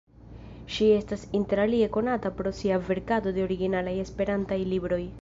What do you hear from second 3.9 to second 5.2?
esperantaj libroj.